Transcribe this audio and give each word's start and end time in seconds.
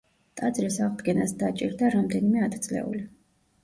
ტაძრის 0.39 0.77
აღდგენას 0.85 1.35
დაჭირდა 1.43 1.95
რამდენიმე 1.99 2.47
ათწლეული. 2.51 3.09